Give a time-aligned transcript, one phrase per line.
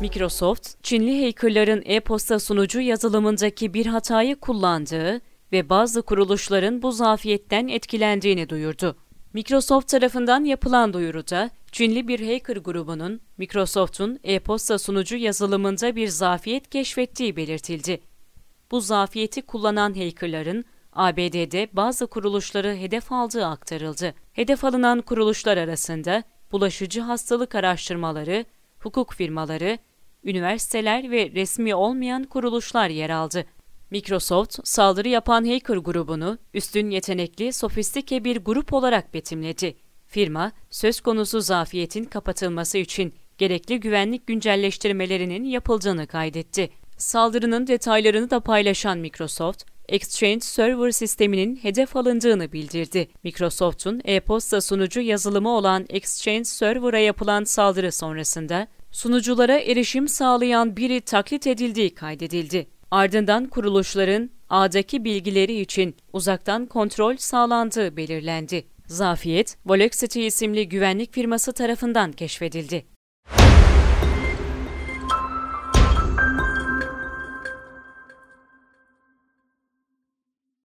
[0.00, 5.20] Microsoft, Çinli hackerların e-posta sunucu yazılımındaki bir hatayı kullandığı
[5.52, 8.96] ve bazı kuruluşların bu zafiyetten etkilendiğini duyurdu.
[9.32, 17.36] Microsoft tarafından yapılan duyuruda, Çinli bir hacker grubunun Microsoft'un e-posta sunucu yazılımında bir zafiyet keşfettiği
[17.36, 18.00] belirtildi.
[18.70, 24.14] Bu zafiyeti kullanan hackerların ABD'de bazı kuruluşları hedef aldığı aktarıldı.
[24.32, 26.22] Hedef alınan kuruluşlar arasında
[26.52, 28.44] bulaşıcı hastalık araştırmaları,
[28.78, 29.78] hukuk firmaları,
[30.24, 33.44] üniversiteler ve resmi olmayan kuruluşlar yer aldı.
[33.90, 39.76] Microsoft, saldırı yapan hacker grubunu üstün yetenekli, sofistike bir grup olarak betimledi.
[40.06, 46.70] Firma, söz konusu zafiyetin kapatılması için gerekli güvenlik güncelleştirmelerinin yapıldığını kaydetti.
[46.96, 53.08] Saldırının detaylarını da paylaşan Microsoft, Exchange Server sisteminin hedef alındığını bildirdi.
[53.24, 61.46] Microsoft'un e-posta sunucu yazılımı olan Exchange Server'a yapılan saldırı sonrasında sunuculara erişim sağlayan biri taklit
[61.46, 62.66] edildiği kaydedildi.
[62.90, 68.66] Ardından kuruluşların ağdaki bilgileri için uzaktan kontrol sağlandığı belirlendi.
[68.86, 72.86] Zafiyet, Volexity isimli güvenlik firması tarafından keşfedildi.